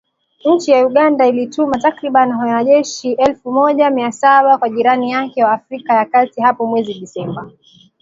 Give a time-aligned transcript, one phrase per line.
[0.45, 5.93] Nchi ya Uganda ilituma takribani wanajeshi elfu moja mia saba kwa jirani yake wa Afrika
[5.93, 7.51] ya kati hapo mwezi Disemba